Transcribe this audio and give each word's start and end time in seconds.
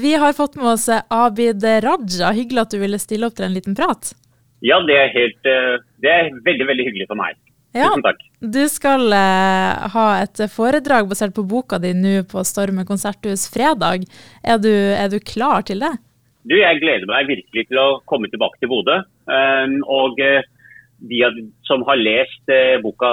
Vi 0.00 0.14
har 0.14 0.32
fått 0.32 0.56
med 0.56 0.66
oss 0.66 0.88
Abid 1.10 1.64
Raja. 1.64 2.30
Hyggelig 2.34 2.62
at 2.62 2.74
du 2.74 2.78
ville 2.82 2.98
stille 2.98 3.28
opp 3.28 3.36
til 3.38 3.46
en 3.46 3.54
liten 3.54 3.76
prat. 3.78 4.14
Ja, 4.64 4.80
det 4.86 4.94
er, 4.96 5.10
helt, 5.12 5.40
eh, 5.46 5.74
det 6.02 6.10
er 6.10 6.30
veldig, 6.46 6.66
veldig 6.70 6.86
hyggelig 6.88 7.06
for 7.10 7.20
meg. 7.20 7.36
Ja, 7.74 7.90
Tusen 7.90 8.04
takk. 8.06 8.22
Du 8.54 8.62
skal 8.70 9.04
uh, 9.10 9.84
ha 9.92 10.06
et 10.22 10.40
foredrag 10.52 11.08
basert 11.10 11.34
på 11.36 11.44
boka 11.50 11.80
di 11.82 11.90
nå 11.98 12.20
på 12.30 12.44
Storme 12.46 12.86
konserthus 12.88 13.48
fredag. 13.52 14.06
Er 14.46 14.60
du, 14.62 14.70
er 14.70 15.10
du, 15.12 15.18
klar 15.20 15.66
til 15.66 15.82
det? 15.82 15.92
Du, 16.46 16.54
Jeg 16.56 16.80
gleder 16.80 17.10
meg 17.10 17.28
virkelig 17.28 17.66
til 17.68 17.80
å 17.82 17.88
komme 18.08 18.30
tilbake 18.32 18.62
til 18.62 18.70
Bodø. 18.72 19.00
Um, 19.26 19.80
og 19.90 20.16
de 21.04 21.20
som 21.66 21.82
har 21.84 21.98
lest 22.00 22.52
boka 22.80 23.10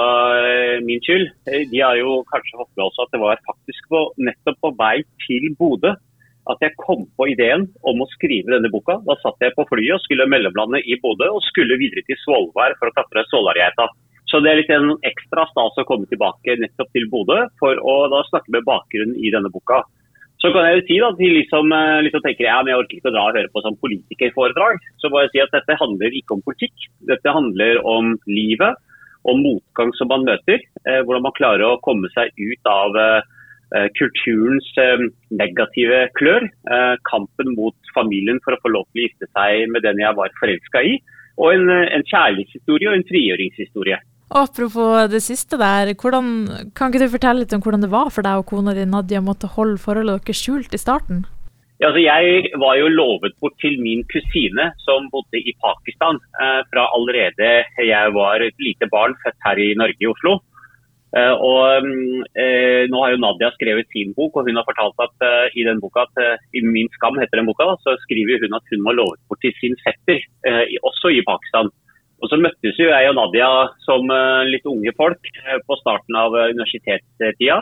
Min 0.86 1.02
skyld, 1.04 1.26
de 1.44 1.80
har 1.82 1.98
jo 1.98 2.22
kanskje 2.30 2.60
fått 2.60 2.70
med 2.78 2.86
også 2.86 3.04
at 3.04 3.12
det 3.12 3.20
var 3.20 3.42
faktisk 3.44 3.90
på, 3.90 4.04
nettopp 4.22 4.60
på 4.62 4.70
vei 4.78 4.94
til 5.26 5.50
Bodø 5.58 5.92
at 6.50 6.62
jeg 6.64 6.74
kom 6.80 7.04
på 7.18 7.28
ideen 7.30 7.68
om 7.86 8.02
å 8.02 8.08
skrive 8.14 8.54
denne 8.54 8.70
boka. 8.72 8.98
Da 9.06 9.16
satt 9.22 9.42
jeg 9.44 9.54
på 9.56 9.66
flyet 9.70 9.96
og 9.96 10.02
skulle 10.04 10.28
mellomlande 10.30 10.82
i 10.82 10.98
Bodø 11.02 11.28
og 11.36 11.44
skulle 11.46 11.78
videre 11.80 12.02
til 12.08 12.18
Svolvær 12.24 12.74
for 12.80 12.90
å 12.90 12.94
klatre 12.96 13.26
Svolværgeita. 13.30 13.88
Så 14.30 14.40
det 14.40 14.50
er 14.50 14.60
litt 14.62 14.72
en 14.72 14.94
ekstra 15.06 15.44
stas 15.50 15.78
å 15.78 15.86
komme 15.86 16.08
tilbake 16.10 16.56
nettopp 16.58 16.92
til 16.96 17.08
Bodø 17.12 17.42
for 17.60 17.78
å 17.78 17.96
da 18.12 18.22
snakke 18.30 18.54
med 18.54 18.66
bakgrunnen 18.66 19.18
i 19.20 19.32
denne 19.34 19.52
boka. 19.52 19.82
Så 20.42 20.50
kan 20.50 20.66
jeg 20.66 20.80
jo 20.80 20.86
si 20.88 20.96
da, 20.98 21.10
til 21.14 21.36
liksom, 21.36 21.74
liksom 22.02 22.22
tenker 22.24 22.48
ja, 22.48 22.56
men 22.62 22.72
jeg 22.72 22.80
orker 22.80 22.96
ikke 22.98 23.12
å 23.12 23.14
dra 23.14 23.26
og 23.28 23.36
høre 23.38 23.50
på 23.52 23.62
sånn 23.62 23.78
politikerforedrag. 23.78 24.80
Så 24.98 25.10
må 25.12 25.20
jeg 25.22 25.30
si 25.34 25.42
at 25.44 25.52
dette 25.54 25.76
handler 25.78 26.16
ikke 26.18 26.34
om 26.34 26.42
politikk. 26.42 26.88
Dette 27.06 27.34
handler 27.36 27.78
om 27.86 28.16
livet, 28.26 28.80
om 29.30 29.38
motgang 29.44 29.92
som 29.94 30.10
man 30.10 30.26
møter. 30.26 30.64
Eh, 30.82 30.98
hvordan 31.06 31.28
man 31.28 31.36
klarer 31.36 31.68
å 31.68 31.78
komme 31.84 32.10
seg 32.16 32.34
ut 32.40 32.72
av 32.72 32.98
Eh, 32.98 33.20
kulturens 33.98 34.68
eh, 34.80 35.04
negative 35.32 36.04
klør. 36.18 36.46
Eh, 36.46 36.94
kampen 37.08 37.54
mot 37.56 37.92
familien 37.96 38.40
for 38.44 38.56
å 38.56 38.62
få 38.62 38.72
lov 38.72 38.86
til 38.90 39.02
å 39.02 39.06
gifte 39.08 39.28
seg 39.32 39.68
med 39.72 39.84
den 39.86 40.02
jeg 40.02 40.18
var 40.18 40.32
forelska 40.40 40.84
i. 40.84 40.96
Og 41.40 41.54
en, 41.54 41.68
en, 41.72 42.04
kjærlighetshistorie 42.10 42.90
og 42.90 42.98
en 42.98 43.06
frigjøringshistorie. 43.08 44.00
Apropos 44.32 45.08
det 45.12 45.20
siste 45.24 45.58
der, 45.60 45.92
hvordan, 46.00 46.26
kan 46.76 46.92
ikke 46.92 47.04
du 47.04 47.14
fortelle 47.14 47.44
litt 47.44 47.52
om 47.56 47.62
hvordan 47.64 47.84
det 47.84 47.92
var 47.92 48.12
for 48.12 48.24
deg 48.24 48.40
og 48.40 48.48
kona 48.48 48.72
di 48.76 48.84
Nadia 48.88 49.20
måtte 49.24 49.50
holde 49.56 49.80
forholdet 49.80 50.24
deres 50.24 50.40
skjult 50.40 50.76
i 50.76 50.80
starten? 50.80 51.24
Ja, 51.82 51.88
altså 51.88 52.04
jeg 52.04 52.52
var 52.62 52.76
jo 52.78 52.92
lovet 52.92 53.34
bort 53.42 53.56
til 53.58 53.74
min 53.82 54.04
kusine 54.12 54.68
som 54.84 55.08
bodde 55.10 55.40
i 55.40 55.52
Pakistan 55.64 56.20
eh, 56.38 56.60
fra 56.70 56.84
allerede 56.94 57.48
jeg 57.82 58.14
var 58.14 58.44
et 58.44 58.60
lite 58.62 58.86
barn 58.92 59.16
født 59.24 59.40
her 59.48 59.58
i 59.58 59.72
Norge, 59.80 59.98
i 59.98 60.10
Oslo. 60.12 60.36
Uh, 61.12 61.34
og 61.44 61.84
uh, 61.84 62.82
Nå 62.88 63.00
har 63.02 63.12
jo 63.12 63.20
Nadia 63.20 63.50
skrevet 63.52 63.90
sin 63.92 64.14
bok, 64.16 64.38
og 64.38 64.48
hun 64.48 64.56
har 64.56 64.64
fortalt 64.64 65.02
at 65.04 65.24
uh, 65.26 65.52
i 65.52 65.64
den 65.66 65.80
boka, 65.82 66.06
at, 66.08 66.40
i 66.56 66.62
Min 66.64 66.88
skam 66.96 67.20
heter 67.20 67.40
den 67.40 67.50
boka, 67.50 67.66
da, 67.68 67.76
så 67.84 67.98
skriver 68.06 68.40
hun 68.40 68.56
at 68.56 68.72
hun 68.72 68.84
var 68.86 68.96
lovet 68.96 69.20
bort 69.28 69.42
til 69.44 69.52
sin 69.60 69.76
fetter, 69.84 70.24
også 70.80 71.12
i 71.12 71.24
Pakistan. 71.26 71.68
Og 72.22 72.30
Så 72.30 72.38
møttes 72.38 72.78
jo 72.78 72.86
jeg 72.88 73.10
og 73.10 73.16
Nadia 73.18 73.48
som 73.82 74.06
litt 74.46 74.66
unge 74.70 74.92
folk 74.94 75.26
på 75.66 75.78
starten 75.80 76.16
av 76.16 76.36
universitetstida. 76.54 77.56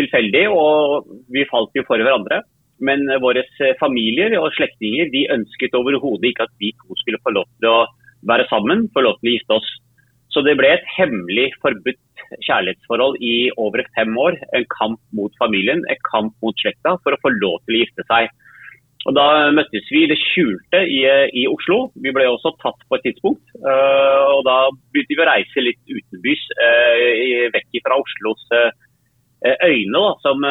Tilfeldig, 0.00 0.46
og 0.48 1.10
vi 1.28 1.44
falt 1.50 1.76
jo 1.76 1.84
for 1.84 2.00
hverandre. 2.00 2.40
Men 2.80 3.04
våre 3.20 3.44
familier 3.76 4.38
og 4.40 4.54
slektninger 4.56 5.12
de 5.12 5.26
ønsket 5.36 5.76
overhodet 5.76 6.30
ikke 6.30 6.48
at 6.48 6.54
vi 6.64 6.72
to 6.80 6.96
skulle 7.02 7.20
få 7.20 7.34
lov 7.36 7.44
til 7.60 7.68
å 7.68 7.82
være 8.24 8.48
sammen, 8.48 8.88
få 8.96 9.04
lov 9.04 9.20
til 9.20 9.34
å 9.34 9.36
gifte 9.36 9.60
oss. 9.60 9.70
Så 10.32 10.40
det 10.46 10.56
ble 10.56 10.72
et 10.72 10.90
hemmelig 10.96 11.50
forbudt 11.60 12.00
kjærlighetsforhold 12.38 13.18
i 13.24 13.50
over 13.58 13.82
fem 13.96 14.14
år. 14.18 14.38
En 14.56 14.66
kamp 14.72 15.00
mot 15.16 15.34
familien, 15.40 15.82
en 15.88 16.04
kamp 16.10 16.36
mot 16.44 16.56
slekta 16.62 16.96
for 17.04 17.16
å 17.16 17.20
få 17.24 17.34
lov 17.38 17.58
til 17.64 17.78
å 17.78 17.82
gifte 17.82 18.06
seg. 18.10 18.30
Og 19.08 19.16
Da 19.16 19.48
møttes 19.56 19.86
vi 19.88 20.04
i 20.04 20.10
det 20.10 20.18
skjulte 20.20 20.82
i, 20.84 21.00
i, 21.40 21.46
Oslo. 21.48 21.88
Vi 21.96 22.12
ble 22.12 22.26
også 22.28 22.52
tatt 22.60 22.82
på 22.84 22.98
et 22.98 23.06
tidspunkt. 23.08 23.42
Uh, 23.56 24.36
og 24.36 24.44
Da 24.48 24.56
begynte 24.92 25.16
vi 25.16 25.24
å 25.24 25.30
reise 25.30 25.64
litt 25.64 25.80
utenbys, 25.88 26.42
uh, 26.60 27.46
vekk 27.54 27.80
fra 27.86 27.96
Oslos 28.02 28.44
uh, 28.52 28.68
øyne, 29.64 29.96
da, 29.96 30.04
som, 30.20 30.44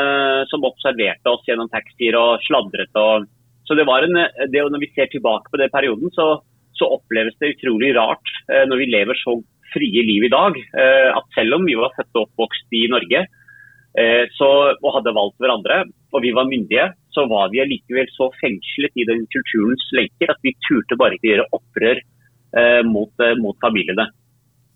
som, 0.50 0.66
observerte 0.66 1.30
oss 1.30 1.46
gjennom 1.46 1.70
taxier 1.70 2.18
og 2.18 2.42
sladret. 2.48 2.90
Og, 2.98 3.28
så 3.70 3.78
det 3.78 3.86
var 3.86 4.08
en, 4.08 4.18
det, 4.50 4.64
Når 4.66 4.82
vi 4.82 4.90
ser 4.96 5.12
tilbake 5.14 5.54
på 5.54 5.62
den 5.62 5.70
perioden, 5.70 6.10
så, 6.16 6.40
så 6.74 6.90
oppleves 6.98 7.38
det 7.38 7.54
utrolig 7.54 7.94
rart 7.94 8.34
når 8.50 8.82
vi 8.82 8.88
lever 8.90 9.20
så 9.22 9.36
frie 9.74 10.04
liv 10.06 10.26
i 10.28 10.32
dag. 10.34 10.58
Eh, 10.58 11.10
at 11.16 11.36
selv 11.36 11.60
om 11.60 11.68
vi 11.68 11.78
var 11.80 11.94
født 11.96 12.16
og 12.16 12.28
oppvokst 12.28 12.78
i 12.78 12.86
Norge 12.92 13.24
eh, 13.24 14.24
så, 14.38 14.50
og 14.76 14.96
hadde 14.98 15.16
valgt 15.18 15.40
hverandre, 15.42 15.82
og 16.14 16.24
vi 16.26 16.34
var 16.36 16.50
myndige, 16.50 16.90
så 17.14 17.26
var 17.30 17.52
vi 17.54 17.62
allikevel 17.64 18.10
så 18.14 18.30
fengslet 18.40 18.96
i 18.98 19.08
den 19.10 19.26
kulturens 19.34 19.86
lenker 19.98 20.34
at 20.34 20.42
vi 20.46 20.56
turte 20.68 20.98
bare 21.00 21.18
ikke 21.18 21.32
gjøre 21.32 21.50
opprør 21.58 22.02
eh, 22.02 22.82
mot, 22.88 23.14
mot, 23.42 23.58
familiene. 23.62 24.10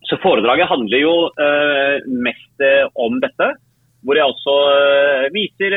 Så 0.03 0.19
Foredraget 0.19 0.67
handler 0.67 0.99
jo 0.99 1.13
mest 2.11 2.63
om 2.99 3.21
dette, 3.23 3.45
hvor 4.03 4.17
jeg 4.19 4.27
også 4.27 4.55
viser 5.31 5.75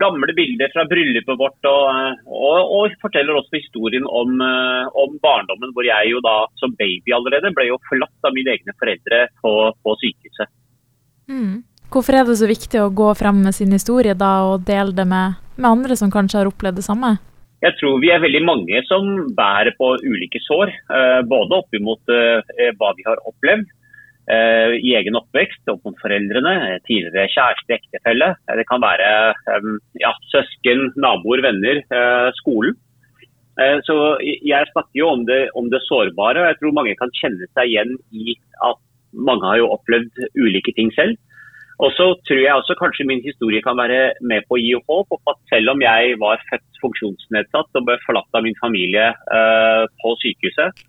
gamle 0.00 0.34
bilder 0.36 0.70
fra 0.74 0.84
bryllupet 0.90 1.38
vårt, 1.38 1.68
og, 1.70 2.24
og, 2.26 2.72
og 2.78 2.96
forteller 3.02 3.38
også 3.38 3.60
historien 3.60 4.06
om, 4.08 4.40
eh, 4.42 4.88
om, 5.02 5.18
barndommen, 5.22 5.74
hvor 5.74 5.86
jeg 5.86 6.10
jo 6.10 6.22
da 6.24 6.34
som 6.60 6.74
baby 6.78 7.14
allerede 7.14 7.52
ble 7.54 7.68
jo 7.70 7.78
forlatt 7.88 8.28
av 8.28 8.34
mine 8.36 8.56
egne 8.56 8.74
foreldre 8.80 9.20
på, 9.42 9.54
på 9.84 9.96
sykehuset. 10.02 10.50
Mm. 11.30 11.62
Hvorfor 11.94 12.18
er 12.18 12.26
det 12.26 12.40
så 12.40 12.50
viktig 12.50 12.80
å 12.82 12.90
gå 12.90 13.12
frem 13.18 13.44
med 13.44 13.54
sin 13.54 13.72
historie 13.74 14.16
da, 14.18 14.32
og 14.50 14.66
dele 14.66 14.96
det 14.96 15.06
med, 15.06 15.38
med 15.56 15.70
andre 15.70 15.96
som 15.98 16.10
kanskje 16.12 16.42
har 16.42 16.50
opplevd 16.50 16.82
det 16.82 16.88
samme? 16.88 17.14
Jeg 17.64 17.78
tror 17.78 18.00
vi 18.02 18.10
er 18.12 18.20
veldig 18.20 18.42
mange 18.44 18.82
som 18.84 19.06
bærer 19.36 19.72
på 19.78 19.94
ulike 20.02 20.42
sår, 20.44 20.74
eh, 20.98 21.20
både 21.30 21.62
oppimot 21.62 22.12
eh, 22.12 22.72
hva 22.76 22.90
vi 22.98 23.06
har 23.06 23.22
opplevd, 23.30 23.70
i 24.32 24.94
egen 24.96 25.18
oppvekst 25.18 25.68
opp 25.68 25.82
mot 25.84 25.98
foreldrene, 26.00 26.78
tidligere 26.88 27.28
kjæreste, 27.28 27.76
ektefelle. 27.76 28.30
Eh, 28.48 28.56
det 28.56 28.64
kan 28.70 28.80
være 28.80 29.08
ja, 30.00 30.14
søsken, 30.32 30.88
naboer, 30.96 31.44
venner, 31.44 31.82
eh, 31.84 32.30
skolen. 32.40 32.78
Så 33.86 34.18
Jeg 34.18 34.66
snakker 34.72 34.98
jo 34.98 35.08
om 35.12 35.20
det, 35.26 35.48
om 35.54 35.68
det 35.70 35.78
sårbare, 35.86 36.40
og 36.40 36.48
jeg 36.48 36.56
tror 36.58 36.72
mange 36.74 36.96
kan 36.98 37.12
kjenne 37.14 37.46
seg 37.54 37.68
igjen 37.70 37.92
i 38.10 38.34
at 38.66 38.80
mange 39.14 39.46
har 39.46 39.60
jo 39.60 39.68
opplevd 39.70 40.10
ulike 40.34 40.74
ting 40.74 40.90
selv. 40.96 41.14
Og 41.78 41.92
så 41.94 42.18
tror 42.26 42.40
jeg 42.42 42.50
også 42.50 42.74
kanskje 42.74 43.06
min 43.06 43.22
historie 43.22 43.62
kan 43.62 43.78
være 43.78 44.10
med 44.26 44.42
på 44.48 44.58
å 44.58 44.58
gi 44.58 44.74
håp 44.74 45.14
at 45.30 45.38
selv 45.52 45.70
om 45.70 45.86
jeg 45.86 46.18
var 46.18 46.42
født 46.50 46.82
funksjonsnedsatt 46.82 47.78
og 47.78 47.86
ble 47.86 47.94
forlatt 48.02 48.34
av 48.34 48.42
min 48.42 48.58
familie 48.58 49.12
på 50.02 50.16
sykehuset, 50.18 50.74
Eh, 50.74 50.82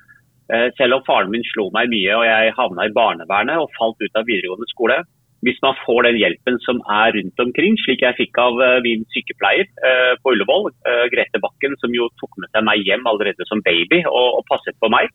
selv 0.78 1.00
om 1.00 1.04
faren 1.08 1.32
min 1.34 1.46
slo 1.50 1.72
meg 1.74 1.90
mye 1.90 2.14
og 2.14 2.26
jeg 2.28 2.56
havna 2.58 2.86
i 2.86 2.94
barnevernet 2.94 3.58
og 3.58 3.72
falt 3.78 4.02
ut 4.04 4.20
av 4.20 4.28
videregående 4.28 4.68
skole. 4.70 5.00
Hvis 5.46 5.58
man 5.62 5.78
får 5.84 6.08
den 6.08 6.18
hjelpen 6.18 6.60
som 6.64 6.80
er 6.90 7.14
rundt 7.14 7.42
omkring, 7.44 7.76
slik 7.82 8.02
jeg 8.06 8.18
fikk 8.18 8.38
av 8.42 8.62
eh, 8.66 8.80
min 8.86 9.04
sykepleier 9.14 9.66
eh, 9.66 10.14
på 10.22 10.34
Ullevål, 10.34 10.72
Grete 11.14 11.42
Bakken, 11.42 11.76
som 11.82 11.94
jo 11.94 12.08
tok 12.22 12.38
med 12.42 12.50
seg 12.54 12.66
meg 12.66 12.86
hjem 12.86 13.06
allerede 13.10 13.46
som 13.50 13.62
baby 13.66 14.02
og, 14.10 14.40
og 14.40 14.46
passet 14.50 14.78
på 14.82 14.90
meg. 14.94 15.12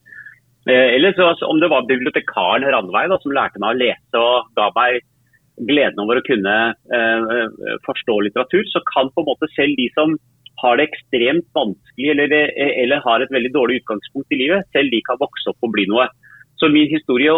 Eller 0.70 1.14
så, 1.16 1.30
om 1.48 1.58
det 1.58 1.70
var 1.72 1.86
bibliotekaren 1.88 2.66
Randveig 2.68 3.14
som 3.22 3.32
lærte 3.32 3.58
meg 3.62 3.72
å 3.72 3.80
lese 3.80 4.20
og 4.20 4.50
ga 4.58 4.66
meg 4.76 5.00
gleden 5.68 6.00
over 6.02 6.20
å 6.20 6.26
kunne 6.26 6.56
eh, 6.94 7.40
forstå 7.86 8.18
litteratur, 8.26 8.64
så 8.70 8.82
kan 8.92 9.10
på 9.12 9.24
en 9.24 9.30
måte 9.32 9.48
selv 9.54 9.76
de 9.80 9.88
som 9.96 10.14
har 10.60 10.78
det 10.78 10.88
ekstremt 10.88 11.46
vanskelig 11.56 12.10
eller, 12.14 12.34
eller, 12.56 13.04
har 13.04 13.22
et 13.24 13.32
veldig 13.32 13.52
dårlig 13.54 13.80
utgangspunkt 13.80 14.34
i 14.34 14.40
livet, 14.42 14.68
selv 14.74 14.92
de 14.92 15.00
kan 15.06 15.20
vokse 15.20 15.52
opp 15.52 15.68
og 15.68 15.72
bli 15.74 15.86
noe. 15.90 16.08
Så 16.60 16.68
min 16.68 16.90
historie, 16.92 17.32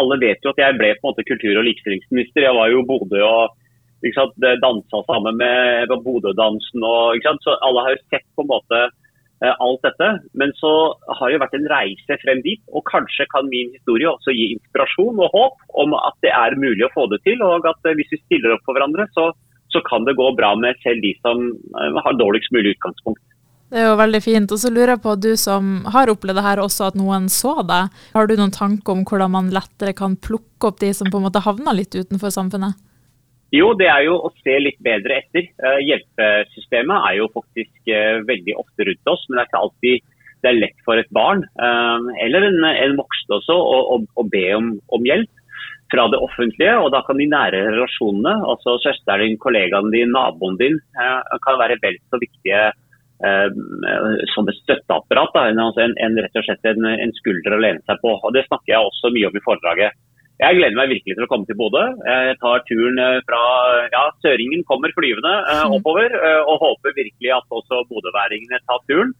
Alle 0.00 0.16
vet 0.20 0.40
jo 0.44 0.52
at 0.54 0.62
jeg 0.62 0.78
ble 0.78 0.94
på 0.96 1.04
en 1.04 1.10
måte 1.12 1.26
kultur- 1.28 1.58
og 1.60 1.66
likestillingsminister. 1.66 2.46
Jeg 2.46 2.56
var 2.56 2.70
jo 2.72 2.86
Bodø 2.88 3.20
og 3.20 3.56
dansa 4.00 5.02
sammen 5.04 5.36
med 5.36 5.92
Bodø-dansen. 6.04 6.80
Så 7.44 7.58
alle 7.60 7.84
har 7.84 7.92
jo 7.92 8.08
sett 8.08 8.24
på 8.34 8.46
en 8.46 8.52
måte 8.54 8.78
eh, 9.44 9.54
alt 9.60 9.84
dette. 9.84 10.08
Men 10.32 10.52
så 10.56 10.96
har 11.18 11.28
det 11.28 11.36
jo 11.36 11.42
vært 11.44 11.58
en 11.58 11.68
reise 11.68 12.18
frem 12.24 12.40
dit. 12.40 12.62
Og 12.72 12.86
kanskje 12.88 13.28
kan 13.28 13.44
min 13.52 13.76
historie 13.76 14.08
også 14.08 14.32
gi 14.32 14.54
inspirasjon 14.56 15.20
og 15.20 15.36
håp 15.36 15.60
om 15.84 15.92
at 16.00 16.16
det 16.24 16.32
er 16.32 16.56
mulig 16.56 16.88
å 16.88 16.94
få 16.96 17.10
det 17.12 17.20
til. 17.28 17.44
Og 17.44 17.68
at 17.68 17.84
eh, 17.84 17.96
hvis 18.00 18.16
vi 18.16 18.24
stiller 18.24 18.56
opp 18.56 18.64
for 18.64 18.78
hverandre, 18.78 19.04
så 19.12 19.34
så 19.72 19.82
kan 19.86 20.06
det 20.06 20.18
gå 20.18 20.28
bra 20.36 20.54
med 20.58 20.78
selv 20.84 21.02
de 21.04 21.14
som 21.22 21.50
eh, 21.50 22.00
har 22.04 22.18
dårligst 22.18 22.52
mulig 22.54 22.76
utgangspunkt. 22.76 23.22
Det 23.70 23.78
er 23.78 23.86
jo 23.86 23.98
veldig 24.00 24.20
fint. 24.24 24.50
Og 24.50 24.58
så 24.58 24.70
lurer 24.72 24.96
jeg 24.96 25.02
på, 25.04 25.14
du 25.14 25.30
som 25.38 25.72
har 25.94 26.10
opplevd 26.10 26.40
det 26.40 26.46
her 26.46 26.62
også, 26.62 26.90
at 26.90 26.98
noen 26.98 27.28
så 27.30 27.60
deg. 27.62 27.94
Har 28.16 28.26
du 28.26 28.34
noen 28.38 28.54
tanke 28.54 28.90
om 28.90 29.04
hvordan 29.06 29.30
man 29.36 29.52
lettere 29.54 29.94
kan 29.96 30.18
plukke 30.18 30.72
opp 30.72 30.80
de 30.82 30.90
som 30.96 31.10
på 31.10 31.20
en 31.20 31.28
måte 31.28 31.42
havner 31.44 31.78
litt 31.78 31.94
utenfor 31.94 32.34
samfunnet? 32.34 32.78
Jo, 33.54 33.72
det 33.78 33.88
er 33.90 34.04
jo 34.06 34.16
å 34.26 34.30
se 34.42 34.56
litt 34.62 34.78
bedre 34.82 35.22
etter. 35.22 35.46
Eh, 35.46 35.82
hjelpesystemet 35.86 37.06
er 37.10 37.20
jo 37.20 37.30
faktisk 37.34 37.90
eh, 37.94 38.22
veldig 38.26 38.58
ofte 38.58 38.86
rundt 38.90 39.14
oss, 39.14 39.22
men 39.28 39.38
det 39.38 39.44
er 39.44 39.52
ikke 39.52 39.62
alltid 39.66 40.16
det 40.40 40.48
er 40.48 40.56
lett 40.56 40.78
for 40.86 40.96
et 40.96 41.10
barn 41.12 41.42
eller 42.24 42.46
en, 42.46 42.62
en 42.64 42.94
voksen 42.96 43.34
også 43.36 43.52
å, 43.52 43.74
å, 43.92 43.96
å 44.16 44.22
be 44.32 44.46
om, 44.56 44.70
om 44.96 45.04
hjelp. 45.04 45.39
Fra 45.92 46.06
det 46.12 46.20
offentlige. 46.22 46.76
Og 46.82 46.90
da 46.94 47.02
kan 47.06 47.18
de 47.20 47.28
nære 47.30 47.64
relasjonene, 47.70 48.36
altså 48.52 48.78
søsteren 48.84 49.26
din, 49.26 49.40
kollegaen 49.42 49.90
din, 49.94 50.14
naboen 50.14 50.58
din, 50.60 50.78
kan 50.96 51.58
være 51.60 51.80
vel 51.82 51.98
så 52.10 52.20
viktige 52.22 52.70
som 54.32 54.48
et 54.48 54.60
støtteapparat. 54.62 55.34
Altså 55.50 55.84
en, 55.84 55.96
en, 56.00 56.20
rett 56.24 56.38
og 56.40 56.46
slett 56.46 56.70
en, 56.70 56.86
en 56.88 57.12
skulder 57.18 57.56
å 57.56 57.60
lene 57.60 57.82
seg 57.84 58.00
på. 58.00 58.14
Og 58.16 58.36
Det 58.36 58.46
snakker 58.46 58.72
jeg 58.72 58.86
også 58.86 59.12
mye 59.12 59.28
om 59.28 59.36
i 59.36 59.44
foredraget. 59.44 59.98
Jeg 60.40 60.56
gleder 60.56 60.76
meg 60.78 60.92
virkelig 60.94 61.16
til 61.18 61.26
å 61.26 61.28
komme 61.28 61.48
til 61.48 61.58
Bodø. 61.58 61.82
Jeg 62.00 62.36
tar 62.40 62.62
turen 62.68 63.00
eh, 63.02 63.18
fra 63.28 63.40
ja, 63.92 64.04
Søringen 64.24 64.62
kommer 64.68 64.92
flyvende 64.96 65.32
eh, 65.42 65.64
mm. 65.68 65.74
oppover, 65.76 66.14
eh, 66.16 66.40
og 66.48 66.62
håper 66.64 66.96
virkelig 66.96 67.34
at 67.36 67.56
også 67.58 67.82
bodøværingene 67.90 68.62
tar 68.64 68.80
turen. 68.88 69.12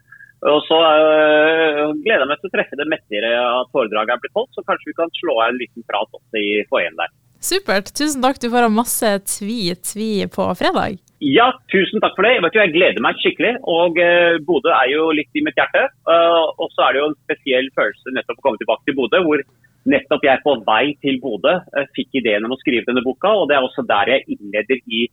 Og 0.48 0.62
så 0.64 0.76
øh, 0.80 1.90
gleder 2.00 2.22
jeg 2.22 2.30
meg 2.30 2.40
til 2.40 2.48
å 2.48 2.54
treffe 2.54 2.78
det 2.80 2.86
mettere 2.88 3.32
at 3.36 3.72
foredraget 3.74 4.14
er 4.14 4.22
blitt 4.22 4.38
holdt, 4.38 4.54
så 4.56 4.64
kanskje 4.64 4.88
vi 4.88 4.96
kan 4.96 5.12
slå 5.18 5.36
av 5.36 5.50
en 5.50 5.60
liten 5.60 5.84
prat 5.84 6.08
også 6.16 6.40
i 6.40 6.62
foajeen 6.70 6.96
der. 6.96 7.12
Supert. 7.40 7.92
Tusen 7.96 8.24
takk. 8.24 8.40
Du 8.40 8.50
får 8.52 8.66
ha 8.66 8.72
masse 8.72 9.10
tvi-tvi 9.34 10.26
på 10.32 10.48
fredag. 10.60 10.98
Ja, 11.24 11.50
tusen 11.72 12.00
takk 12.00 12.14
for 12.16 12.24
det. 12.24 12.38
Vet 12.44 12.56
jo, 12.56 12.62
jeg 12.64 12.74
gleder 12.74 13.04
meg 13.04 13.20
skikkelig. 13.20 13.54
Og 13.68 13.96
uh, 14.00 14.36
Bodø 14.44 14.72
er 14.72 14.90
jo 14.92 15.08
litt 15.16 15.32
i 15.36 15.44
mitt 15.44 15.56
hjerte. 15.56 15.86
Uh, 16.08 16.52
og 16.60 16.68
så 16.74 16.86
er 16.86 16.96
det 16.96 17.02
jo 17.02 17.08
en 17.10 17.18
spesiell 17.24 17.68
følelse 17.76 18.12
nettopp 18.16 18.40
å 18.40 18.44
komme 18.44 18.60
tilbake 18.60 18.88
til 18.88 18.96
Bodø, 18.96 19.22
hvor 19.24 19.44
nettopp 19.88 20.24
jeg 20.28 20.44
på 20.44 20.54
vei 20.68 20.84
til 21.04 21.16
Bodø 21.24 21.56
uh, 21.60 21.86
fikk 21.96 22.20
ideen 22.20 22.44
om 22.44 22.56
å 22.56 22.60
skrive 22.60 22.88
denne 22.88 23.04
boka. 23.04 23.32
Og 23.40 23.48
det 23.48 23.56
er 23.56 23.68
også 23.68 23.84
der 23.88 24.12
jeg 24.14 24.36
innleder 24.36 24.80
i 24.84 25.06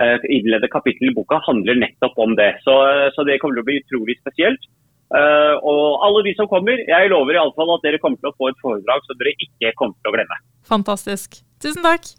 uh, 0.00 0.18
innleder 0.26 0.72
kapittel 0.72 1.10
i 1.10 1.14
boka, 1.16 1.40
handler 1.46 1.78
nettopp 1.80 2.18
om 2.20 2.36
det. 2.38 2.52
Så, 2.66 2.76
så 3.14 3.26
det 3.28 3.38
kommer 3.42 3.60
til 3.60 3.64
å 3.64 3.70
bli 3.70 3.80
utrolig 3.82 4.18
spesielt. 4.20 4.70
Uh, 5.10 5.58
og 5.66 6.04
alle 6.06 6.22
de 6.28 6.36
som 6.38 6.46
kommer, 6.50 6.82
jeg 6.86 7.10
lover 7.10 7.34
i 7.34 7.42
alle 7.42 7.54
fall 7.56 7.72
at 7.74 7.86
dere 7.86 7.98
kommer 8.02 8.20
til 8.22 8.30
å 8.30 8.36
få 8.38 8.52
et 8.52 8.60
foredrag 8.62 9.06
som 9.06 9.18
dere 9.18 9.34
ikke 9.42 9.74
kommer 9.78 9.98
til 9.98 10.12
å 10.12 10.16
glemme. 10.18 10.42
Fantastisk. 10.70 11.40
Tusen 11.62 11.82
takk. 11.86 12.12